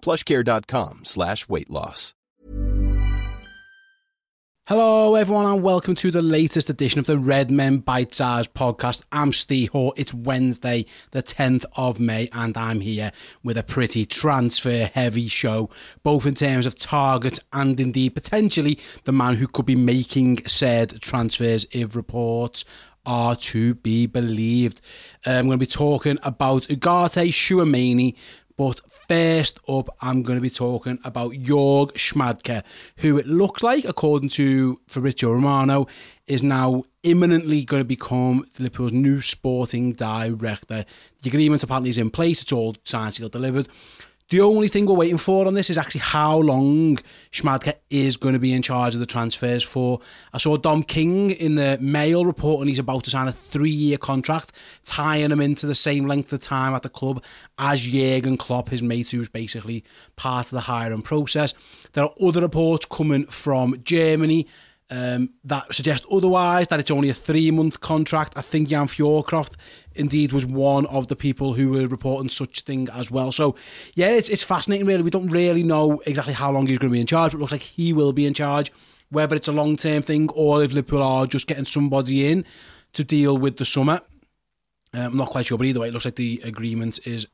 [0.00, 2.14] plushcare.com slash weight loss.
[4.68, 9.00] Hello, everyone, and welcome to the latest edition of the Red Men Bite Size podcast.
[9.10, 9.94] I'm Ste Hoare.
[9.96, 13.10] It's Wednesday, the 10th of May, and I'm here
[13.42, 15.70] with a pretty transfer heavy show,
[16.02, 21.00] both in terms of target and indeed potentially the man who could be making said
[21.00, 22.66] transfers if reports
[23.06, 24.82] are to be believed.
[25.24, 28.16] Um, I'm going to be talking about Ugarte Tchouameni,
[28.58, 32.64] but first up, I'm going to be talking about Jörg Schmadtke,
[32.98, 35.86] who it looks like, according to Fabrizio Romano,
[36.26, 40.84] is now imminently going to become Liverpool's new sporting director.
[41.22, 43.68] The agreement apparently is in place, it's all signed, sealed, delivered.
[44.30, 46.98] The only thing we're waiting for on this is actually how long
[47.32, 50.00] Schmadtke is going to be in charge of the transfers for.
[50.34, 54.52] I saw Dom King in the Mail reporting he's about to sign a three-year contract,
[54.84, 57.24] tying him into the same length of time at the club
[57.58, 59.82] as Jurgen Klopp, his mate who's basically
[60.16, 61.54] part of the hiring process.
[61.94, 64.46] There are other reports coming from Germany
[64.90, 68.36] um, that suggest otherwise, that it's only a three month contract.
[68.36, 69.56] I think Jan Fjørtoft
[69.98, 73.32] indeed was one of the people who were reporting such thing as well.
[73.32, 73.56] So,
[73.94, 75.02] yeah, it's, it's fascinating, really.
[75.02, 77.40] We don't really know exactly how long he's going to be in charge, but it
[77.40, 78.72] looks like he will be in charge,
[79.10, 82.44] whether it's a long term thing or if Liverpool are just getting somebody in
[82.92, 84.00] to deal with the summer.
[84.94, 87.26] Um, I'm not quite sure, but either way, it looks like the agreement is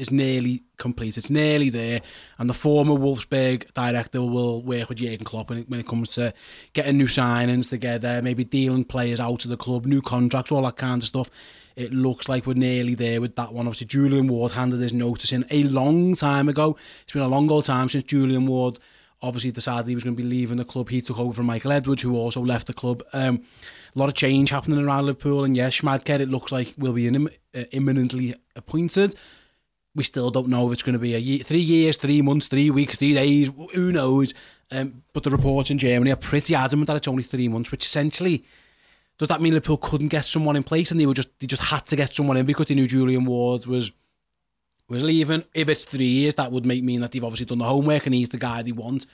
[0.00, 1.18] is nearly complete.
[1.18, 2.00] It's nearly there,
[2.38, 6.08] and the former Wolfsburg director will work with Jurgen Klopp when it, when it comes
[6.10, 6.32] to
[6.72, 10.76] getting new signings together, maybe dealing players out of the club, new contracts, all that
[10.76, 11.30] kind of stuff.
[11.76, 13.66] It looks like we're nearly there with that one.
[13.66, 16.76] Obviously, Julian Ward handed his notice in a long time ago.
[17.02, 18.78] It's been a long old time since Julian Ward
[19.22, 20.88] obviously decided he was going to be leaving the club.
[20.88, 23.02] He took over from Michael Edwards, who also left the club.
[23.12, 23.42] Um,
[23.94, 27.06] a lot of change happening around Liverpool, and yes, Schmadtke, it looks like will be
[27.06, 29.14] in, uh, imminently appointed
[29.94, 32.46] we still don't know if it's going to be a year, three years, three months,
[32.46, 34.34] three weeks, three days, who knows.
[34.70, 37.84] Um, but the reports in Germany are pretty adamant that it's only three months, which
[37.84, 38.44] essentially
[39.18, 41.62] does that mean Liverpool couldn't get someone in place and they were just they just
[41.62, 43.92] had to get someone in because they knew Julian Ward was
[44.88, 45.44] was leaving.
[45.54, 48.14] If it's three years, that would make mean that they've obviously done the homework and
[48.14, 49.06] he's the guy they want.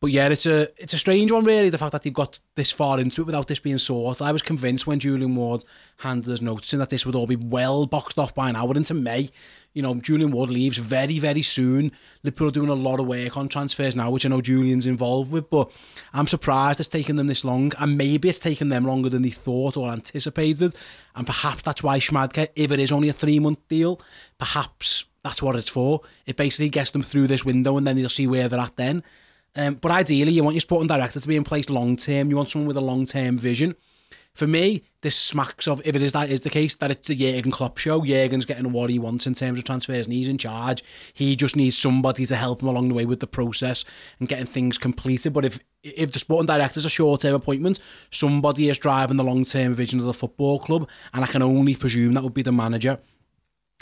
[0.00, 1.70] But yeah, it's a it's a strange one really.
[1.70, 4.22] The fact that they got this far into it without this being sorted.
[4.22, 5.64] I was convinced when Julian Ward
[5.98, 8.64] handed us noticing that this would all be well boxed off by now.
[8.64, 9.30] We're into May.
[9.72, 11.90] You know, Julian Ward leaves very very soon.
[12.22, 15.32] Liverpool are doing a lot of work on transfers now, which I know Julian's involved
[15.32, 15.50] with.
[15.50, 15.72] But
[16.12, 19.30] I'm surprised it's taken them this long, and maybe it's taken them longer than they
[19.30, 20.74] thought or anticipated.
[21.16, 24.00] And perhaps that's why Schmadtke, if it is only a three month deal,
[24.38, 26.02] perhaps that's what it's for.
[26.24, 29.02] It basically gets them through this window, and then they'll see where they're at then.
[29.58, 32.30] Um, but ideally, you want your sporting director to be in place long term.
[32.30, 33.74] You want someone with a long term vision.
[34.32, 37.16] For me, this smacks of if it is that is the case that it's the
[37.16, 38.04] Jurgen Klopp show.
[38.04, 40.84] Jurgen's getting what he wants in terms of transfers, and he's in charge.
[41.12, 43.84] He just needs somebody to help him along the way with the process
[44.20, 45.32] and getting things completed.
[45.32, 47.80] But if if the sporting director is a short term appointment,
[48.12, 51.74] somebody is driving the long term vision of the football club, and I can only
[51.74, 53.00] presume that would be the manager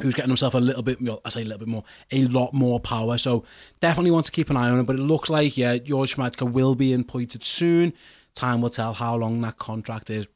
[0.00, 2.80] who's getting himself a little bit, I say a little bit more, a lot more
[2.80, 3.18] power.
[3.18, 3.44] So
[3.80, 4.86] definitely want to keep an eye on him.
[4.86, 7.92] But it looks like, yeah, George Schmadtke will be appointed soon.
[8.34, 10.26] Time will tell how long that contract is.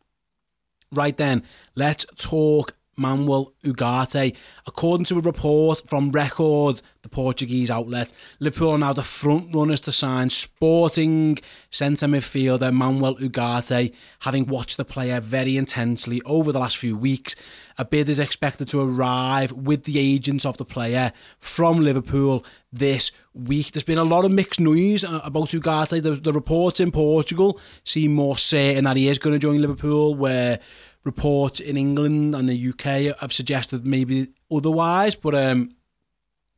[0.92, 4.36] Right then, let's talk Manuel Ugarte.
[4.66, 9.80] According to a report from Record, the Portuguese outlet, Liverpool are now the front runners
[9.80, 11.38] to sign sporting
[11.70, 17.34] centre midfielder Manuel Ugarte, having watched the player very intensely over the last few weeks.
[17.78, 23.10] A bid is expected to arrive with the agents of the player from Liverpool this
[23.32, 23.72] week.
[23.72, 26.02] There's been a lot of mixed news uh, about Ugarte.
[26.02, 30.14] The, the reports in Portugal seem more certain that he is going to join Liverpool,
[30.14, 30.60] where
[31.04, 35.14] reports in England and the UK have suggested maybe otherwise.
[35.14, 35.74] But um,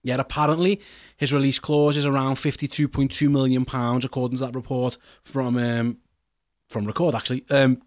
[0.02, 0.80] Yet apparently
[1.16, 3.62] his release clause is around £52.2 million,
[4.04, 5.98] according to that report from um,
[6.68, 7.44] from Record, actually.
[7.50, 7.82] Um,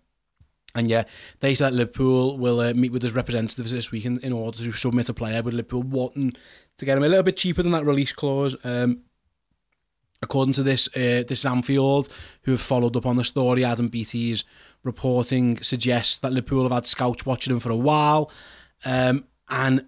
[0.76, 1.06] and yeah,
[1.40, 4.72] they said Liverpool will uh, meet with his representatives this week in, in order to
[4.72, 6.34] submit a player, with Liverpool wanting
[6.78, 8.56] to get him a little bit cheaper than that release clause.
[8.64, 9.02] Um,
[10.22, 12.10] according to this, uh, this Anfield,
[12.44, 14.44] who have followed up on the story, Adam BT's
[14.84, 18.32] reporting suggests that Liverpool have had scouts watching him for a while.
[18.86, 19.88] Um, and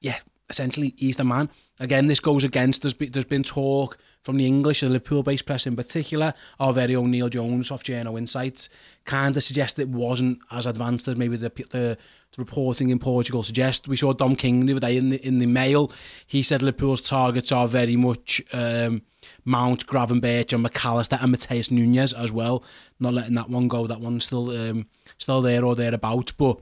[0.00, 0.18] yeah,
[0.48, 1.48] essentially, he's the man.
[1.78, 5.66] Again, this goes against, there's been, there's been talk from the English and Liverpool-based press
[5.66, 8.68] in particular, our very own Neil Jones of Journo Insights,
[9.04, 11.98] kind of suggested it wasn't as advanced as maybe the, the, the
[12.38, 13.86] reporting in Portugal suggests.
[13.86, 15.92] We saw Dom King the other day in the, in the Mail.
[16.26, 19.02] He said Liverpool's targets are very much um,
[19.44, 22.64] Mount, Gravenberch and Mac Allister and Matheus Nunes as well.
[22.98, 23.86] Not letting that one go.
[23.86, 24.86] That one's still um,
[25.18, 26.32] still there or thereabouts.
[26.32, 26.60] But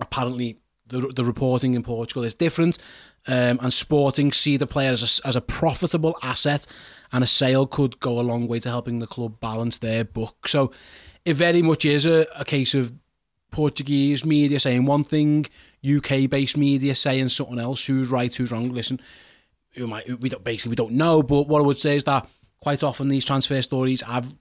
[0.00, 0.58] apparently
[0.92, 2.78] the, the reporting in Portugal is different.
[3.26, 6.66] Um, and Sporting see the player as a, as a profitable asset,
[7.12, 10.48] and a sale could go a long way to helping the club balance their book.
[10.48, 10.72] So
[11.24, 12.92] it very much is a, a case of
[13.52, 15.46] Portuguese media saying one thing,
[15.88, 17.86] UK based media saying something else.
[17.86, 18.72] Who's right, who's wrong?
[18.72, 19.00] Listen,
[19.74, 22.28] who might we don't basically we don't know, but what I would say is that
[22.60, 24.32] quite often these transfer stories have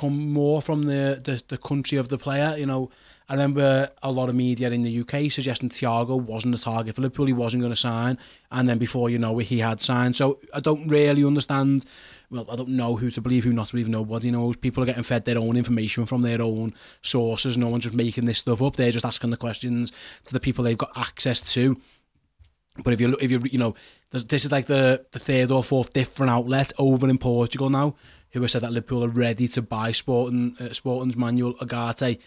[0.00, 2.56] come more from the, the, the country of the player.
[2.56, 2.90] You know,
[3.28, 7.02] I remember a lot of media in the UK suggesting Thiago wasn't a target for
[7.02, 8.16] Liverpool, he wasn't going to sign,
[8.50, 10.16] and then before you know it, he had signed.
[10.16, 11.84] So I don't really understand.
[12.30, 13.88] Well, I don't know who to believe, who not to believe.
[13.88, 14.56] Nobody knows.
[14.56, 17.58] People are getting fed their own information from their own sources.
[17.58, 18.76] No one's just making this stuff up.
[18.76, 19.92] They're just asking the questions
[20.24, 21.78] to the people they've got access to.
[22.82, 23.74] But if you if you you know,
[24.10, 27.96] this is like the the third or fourth different outlet over in Portugal now
[28.32, 32.18] who have said that Liverpool are ready to buy Sporting uh, Sporting's Manuel Ugarte,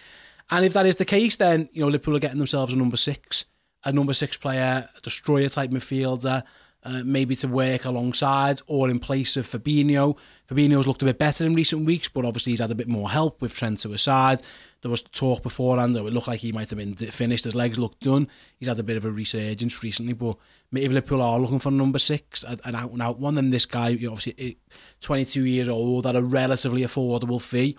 [0.52, 2.98] And if that is the case, then you know Liverpool are getting themselves a number
[2.98, 3.46] six,
[3.84, 6.44] a number six player, a destroyer type midfielder,
[6.86, 10.18] uh, maybe to work alongside or in place of Fabinho.
[10.50, 13.10] Fabinho's looked a bit better in recent weeks, but obviously he's had a bit more
[13.10, 14.42] help with Trent to his side.
[14.82, 17.46] There was talk beforehand that it looked like he might have been finished.
[17.46, 18.28] His legs looked done.
[18.60, 20.38] He's had a bit of a resurgence recently, but
[20.72, 23.66] maybe if Liverpool are looking for number six, an out and out one, then this
[23.66, 24.58] guy, obviously
[25.00, 27.78] 22 years old at a relatively affordable fee.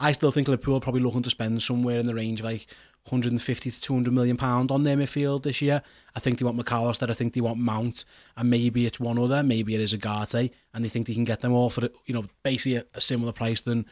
[0.00, 2.66] I still think Liverpool are probably looking to spend somewhere in the range of like
[3.06, 5.82] 150 to 200 million pound on their midfield this year.
[6.14, 8.04] I think they want Mac Allister, I think they want Mount,
[8.36, 11.40] and maybe it's one other, maybe it is Ugarte, and they think they can get
[11.40, 13.86] them all for you know basically a, a similar price than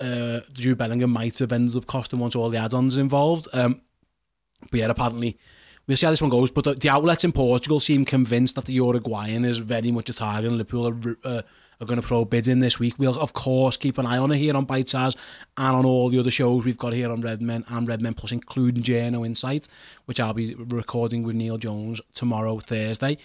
[0.00, 3.48] uh, Jude Bellingham might have ended up costing once all the add-ons involved.
[3.52, 3.80] Um,
[4.70, 5.38] but yeah, apparently
[5.86, 6.50] we'll see how this one goes.
[6.50, 10.12] But the, the outlets in Portugal seem convinced that the Uruguayan is very much a
[10.12, 11.16] target, and Liverpool are.
[11.24, 11.42] Uh,
[11.80, 12.94] are going to pro bids in this week.
[12.98, 15.16] We'll, of course, keep an eye on it here on Bite Size
[15.56, 18.82] and on all the other shows we've got here on Redmen and Redmen Plus, including
[18.82, 19.68] Journo Insight,
[20.06, 23.18] which I'll be recording with Neil Jones tomorrow, Thursday.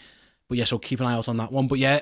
[0.48, 1.68] But yeah, so keep an eye out on that one.
[1.68, 2.02] But yeah,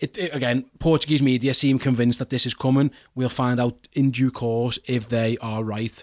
[0.00, 2.90] it, it, again, Portuguese media seem convinced that this is coming.
[3.14, 6.02] We'll find out in due course if they are right.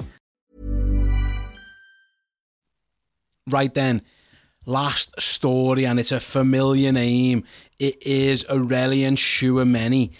[3.51, 4.01] Right then,
[4.65, 7.43] last story, and it's a familiar name.
[7.79, 10.11] It is Aurelien Tchouameni.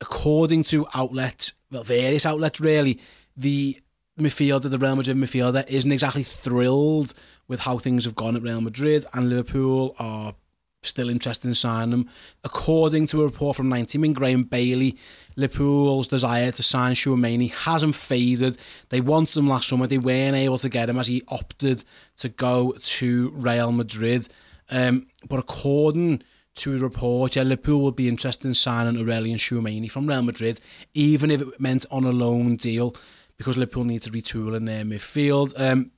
[0.00, 2.98] According to outlets, well, various outlets really,
[3.36, 3.78] the
[4.18, 7.14] midfielder, the Real Madrid midfielder, isn't exactly thrilled
[7.46, 10.34] with how things have gone at Real Madrid, and Liverpool are
[10.82, 12.08] still interested in signing him.
[12.44, 14.98] According to a report from 90 Min Graham Bailey,
[15.36, 18.56] Liverpool's desire to sign Tchouameni hasn't faded.
[18.88, 19.86] They wanted him last summer.
[19.86, 21.84] They weren't able to get him as he opted
[22.18, 24.28] to go to Real Madrid.
[24.70, 26.22] Um, but according
[26.56, 30.60] to a report, yeah, Liverpool would be interested in signing Aurelien Tchouameni from Real Madrid,
[30.92, 32.94] even if it meant on a loan deal,
[33.38, 35.58] because Liverpool need to retool in their midfield.
[35.58, 35.92] Um,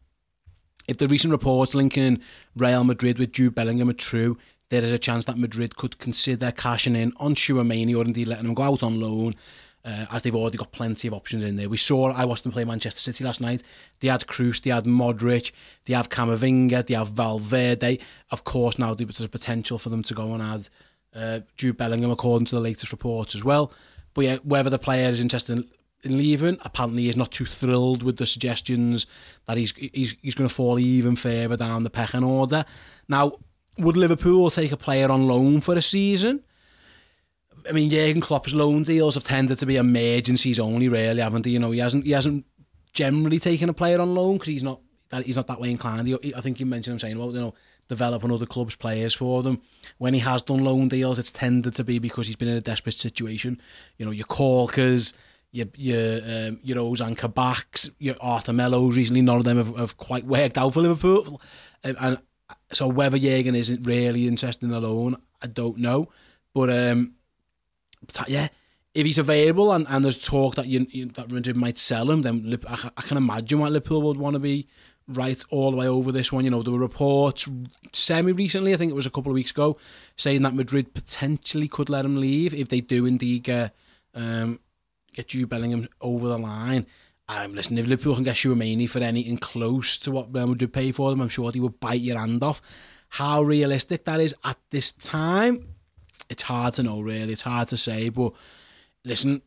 [0.87, 2.21] if the recent reports linking
[2.55, 4.37] Real Madrid with Jude Bellingham are true,
[4.75, 8.47] there is a chance that Madrid could consider cashing in on Tchouameni or indeed letting
[8.47, 9.35] him go out on loan,
[9.85, 11.69] uh, as they've already got plenty of options in there.
[11.69, 13.63] We saw, I watched them play Manchester City last night.
[14.01, 15.53] They had Kroos, they had Modric,
[15.85, 18.01] they have Camavinga, they have Valverde.
[18.31, 20.69] Of course, now there's a potential for them to go and add
[21.15, 23.73] uh, Jude Bellingham, according to the latest reports as well.
[24.13, 25.71] But yeah, whether the player is interested in,
[26.03, 29.07] in leaving, apparently he's not too thrilled with the suggestions
[29.47, 32.65] that he's he's, he's going to fall even further down the pecking order.
[33.09, 33.39] Now,
[33.79, 36.43] would Liverpool take a player on loan for a season?
[37.69, 41.51] I mean, Jurgen Klopp's loan deals have tended to be emergencies only, really, haven't they?
[41.51, 42.45] You know, he hasn't he hasn't
[42.93, 46.07] generally taken a player on loan because he's not that he's not that way inclined.
[46.07, 47.55] He, I think you mentioned him saying about you know
[47.89, 49.61] developing other clubs' players for them.
[49.99, 52.63] When he has done loan deals, it's tended to be because he's been in a
[52.63, 53.61] desperate situation.
[53.99, 55.15] You know, your Corkers,
[55.53, 58.97] your your um, your Ozan Kabaks, your Arthur Melos.
[58.97, 61.41] Recently, none of them have, have quite worked out for Liverpool,
[61.83, 62.19] and
[62.73, 66.09] so whether Jürgen isn't really interested in a loan, I don't know.
[66.53, 67.15] But um,
[68.27, 68.49] yeah,
[68.95, 72.23] if he's available and, and there's talk that you, you that Madrid might sell him,
[72.23, 74.69] then I, I can imagine why Liverpool would want to be
[75.09, 76.45] right all the way over this one.
[76.45, 77.49] You know, there were reports
[77.93, 79.77] semi recently, I think it was a couple of weeks ago,
[80.17, 83.75] saying that Madrid potentially could let him leave if they do indeed get
[84.15, 84.61] um,
[85.13, 86.87] get Jude Bellingham over the line.
[87.29, 90.93] Um, listen, if Liverpool can get Tchouameni for anything close to what Real Madrid pay
[90.93, 92.61] for them, I'm sure they would bite your hand off.
[93.09, 95.75] How realistic that is at this time,
[96.29, 97.33] it's hard to know, really.
[97.33, 98.33] It's hard to say, but
[99.05, 99.41] listen,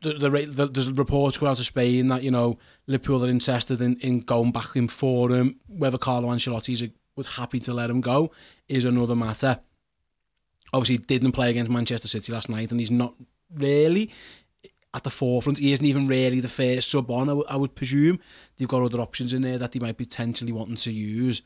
[0.00, 3.80] the, the, the there's reports going out of Spain that you know Liverpool are interested
[3.80, 5.60] in, in going back in for him.
[5.66, 8.32] Whether Carlo Ancelotti was happy to let him go
[8.68, 9.60] is another matter.
[10.72, 13.14] Obviously, he didn't play against Manchester City last night, and he's not
[13.54, 14.10] really
[14.94, 15.58] at the forefront.
[15.58, 18.20] He isn't even really the first sub on, I, w- I would presume.
[18.56, 21.42] They've got other options in there that they might potentially wanting to use.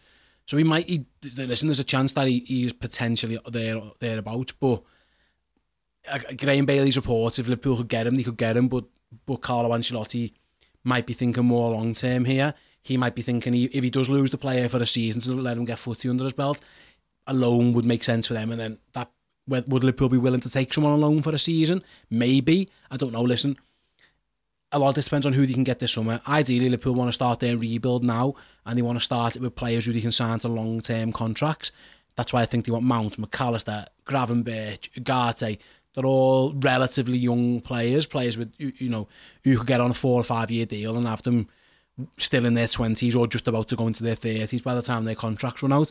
[0.46, 1.06] So he might, he,
[1.36, 4.82] listen, there's a chance that he, is potentially there thereabouts, but
[6.08, 8.84] uh, Graham Bailey's reports, if Liverpool could get him, they could get him, but,
[9.26, 10.32] but Carlo Ancelotti
[10.84, 12.54] might be thinking more long term here.
[12.82, 15.40] He might be thinking he, if he does lose the player for a season to
[15.40, 16.60] let him get footy under his belt,
[17.28, 19.10] a loan would make sense for them, and then that
[19.46, 21.82] would Liverpool be willing to take someone on loan for a season?
[22.10, 22.68] Maybe.
[22.90, 23.22] I don't know.
[23.22, 23.56] Listen,
[24.70, 26.20] a lot depends on who they can get this summer.
[26.26, 28.34] Ideally, Liverpool want to start their rebuild now,
[28.64, 31.72] and they want to start it with players who they can sign to long-term contracts.
[32.16, 35.58] That's why I think they want Mount, Mac Allister, Gravenberch, Ugarte.
[35.94, 39.08] They're all relatively young players, players with you know
[39.44, 41.48] who could get on a four or five year deal and have them
[42.16, 45.04] still in their twenties or just about to go into their thirties by the time
[45.04, 45.90] their contracts run out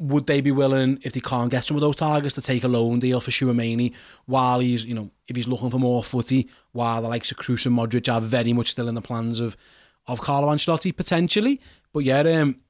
[0.00, 2.68] would they be willing, if they can't get some of those targets, to take a
[2.68, 7.02] loan deal for Tchouameni while he's, you know, if he's looking for more footy, while
[7.02, 9.56] the likes of Kroos and Modric are very much still in the plans of
[10.06, 11.60] of Carlo Ancelotti potentially.
[11.92, 12.60] But yeah, um,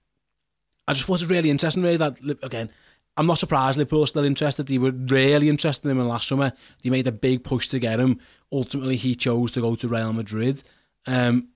[0.89, 2.69] I just thought it was really interesting, really, that, again,
[3.17, 4.67] I'm not surprised Liverpool are still interested.
[4.67, 6.53] They were really interested in him last summer.
[6.83, 8.19] They made a big push to get him.
[8.51, 10.63] Ultimately, he chose to go to Real Madrid.
[11.07, 11.49] Um,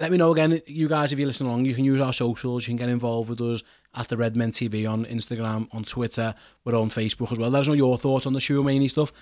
[0.00, 2.66] let me know again, you guys, if you listen along, you can use our socials,
[2.66, 3.62] you can get involved with us
[3.94, 7.50] at the Redmen TV on Instagram, on Twitter, we're on Facebook as well.
[7.50, 9.12] Let us know your thoughts on the Tchouameni stuff.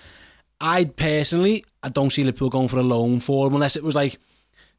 [0.61, 3.95] I personally, I don't see Liverpool going for a loan for him unless it was
[3.95, 4.19] like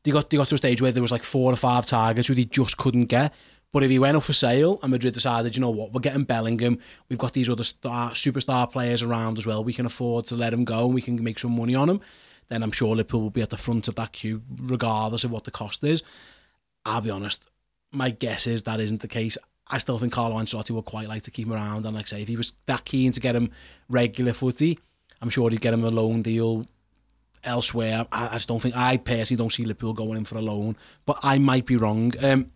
[0.03, 2.29] they got they got to a stage where there was like four or five targets
[2.29, 3.35] who they just couldn't get.
[3.73, 6.25] But if he went up for sale and Madrid decided, you know what, we're getting
[6.25, 6.79] Bellingham,
[7.09, 10.53] we've got these other star, superstar players around as well, we can afford to let
[10.53, 12.01] him go and we can make some money on him
[12.51, 15.45] then I'm sure Liverpool will be at the front of that queue, regardless of what
[15.45, 16.03] the cost is.
[16.85, 17.45] I'll be honest,
[17.93, 19.39] my guess is that isn't the case.
[19.69, 22.17] I still think Carlo Ancelotti would quite like to keep him around, and like I
[22.17, 23.51] say, if he was that keen to get him
[23.89, 24.79] regular footy,
[25.23, 26.67] I'm sure he'd get him a loan deal
[27.45, 28.07] elsewhere.
[28.11, 30.77] I, I just don't think I personally don't see Liverpool going in for a loan,
[31.07, 32.13] but I might be wrong.
[32.21, 32.51] Um,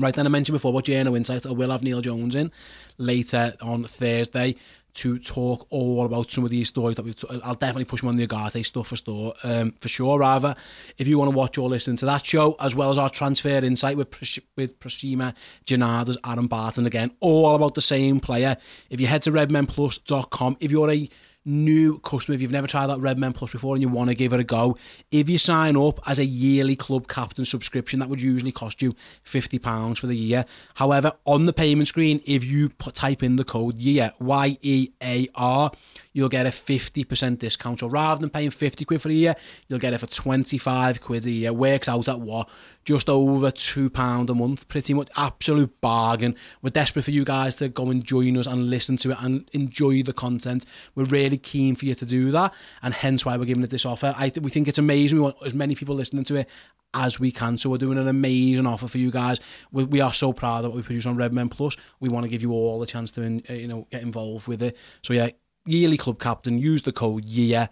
[0.00, 1.46] right then, I mentioned before about Journo Insight.
[1.46, 2.50] I will have Neil Jones in
[2.98, 4.56] later on Thursday
[4.94, 7.16] to talk all about some of these stories that we've.
[7.16, 10.18] T- I'll definitely push them on the Ugarte stuff for store um, for sure.
[10.18, 10.54] Rather,
[10.98, 13.48] if you want to watch or listen to that show as well as our transfer
[13.48, 14.10] insight with
[14.56, 15.34] with Prosima
[15.66, 18.56] Janada's Aaron Barton again, all about the same player.
[18.90, 21.08] If you head to redmenplus.com, if you're a
[21.44, 24.32] new customer, if you've never tried that Redmen Plus before and you want to give
[24.32, 24.76] it a go,
[25.10, 28.94] if you sign up as a yearly club captain subscription, that would usually cost you
[29.24, 30.44] £50 for the year.
[30.74, 34.90] However, on the payment screen, if you put, type in the code YEAR, Y E
[35.02, 35.72] A R,
[36.12, 37.80] you'll get a 50% discount.
[37.80, 39.34] So rather than paying 50 quid for a year,
[39.68, 41.52] you'll get it for 25 quid a year.
[41.52, 42.48] Works out at what?
[42.84, 44.68] Just over £2 a month.
[44.68, 46.36] Pretty much absolute bargain.
[46.60, 49.48] We're desperate for you guys to go and join us and listen to it and
[49.52, 50.66] enjoy the content.
[50.94, 52.54] We're really keen for you to do that.
[52.82, 54.14] And hence why we're giving it this offer.
[54.16, 55.18] I we think it's amazing.
[55.18, 56.48] We want as many people listening to it
[56.94, 57.56] as we can.
[57.56, 59.40] So we're doing an amazing offer for you guys.
[59.70, 61.76] We, we are so proud of what we produce on Redmen Plus.
[62.00, 64.62] We want to give you all the chance to, uh, you know, get involved with
[64.62, 64.76] it.
[65.02, 65.30] So yeah,
[65.66, 67.68] yearly club captain, use the code YEAR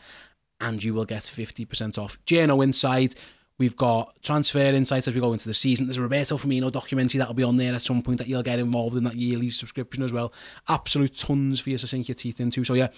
[0.61, 2.19] and you will get 50% off.
[2.25, 3.15] Journo Insight,
[3.59, 5.87] we've got transfer insights as we go into the season.
[5.87, 8.59] There's a Roberto Firmino documentary that'll be on there at some point that you'll get
[8.59, 10.33] involved in that yearly subscription as well.
[10.69, 12.65] Absolute tons for you to sink your teeth into.
[12.65, 12.89] So yeah,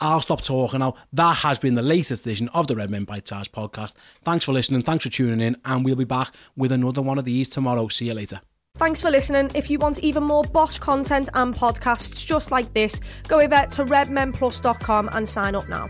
[0.00, 0.94] I'll stop talking now.
[1.12, 3.94] That has been the latest edition of the Red Men Bite Size podcast.
[4.22, 4.82] Thanks for listening.
[4.82, 5.56] Thanks for tuning in.
[5.64, 7.88] And we'll be back with another one of these tomorrow.
[7.88, 8.40] See you later.
[8.78, 9.50] Thanks for listening.
[9.56, 13.84] If you want even more Bosch content and podcasts just like this, go over to
[13.84, 15.88] redmenplus.com and sign up now.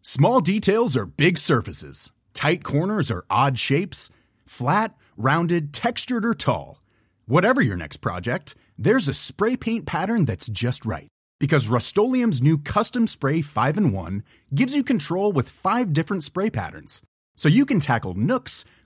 [0.00, 2.12] Small details are big surfaces.
[2.32, 4.10] Tight corners are odd shapes.
[4.46, 6.80] Flat, rounded, textured, or tall.
[7.26, 11.08] Whatever your next project, there's a spray paint pattern that's just right.
[11.38, 14.22] Because Rust-Oleum Custom Spray 5 in 1
[14.54, 17.02] gives you control with five different spray patterns.
[17.36, 18.64] So you can tackle nooks,